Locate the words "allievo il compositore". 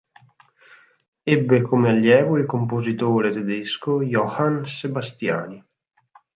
1.89-3.29